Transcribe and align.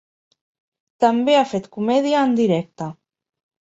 També 1.05 1.37
ha 1.41 1.45
fet 1.53 1.71
comèdia 1.79 2.27
en 2.31 2.37
directe. 2.43 2.93